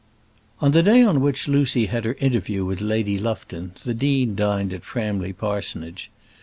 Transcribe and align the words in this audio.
On 0.61 0.71
the 0.71 0.81
day 0.81 1.03
on 1.03 1.21
which 1.21 1.47
Lucy 1.47 1.85
had 1.85 2.05
her 2.05 2.15
interview 2.19 2.65
with 2.65 2.81
Lady 2.81 3.19
Lufton 3.19 3.73
the 3.85 3.93
dean 3.93 4.33
dined 4.33 4.73
at 4.73 4.83
Framley 4.83 5.31
Parsonage. 5.31 6.09